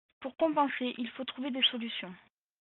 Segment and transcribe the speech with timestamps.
[0.19, 2.11] Pour compenser, il faut trouver des solutions.